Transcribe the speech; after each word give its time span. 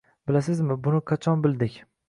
Bilasizmi, 0.29 0.79
buni 0.87 1.03
qachon 1.13 1.47
bildik? 1.47 1.81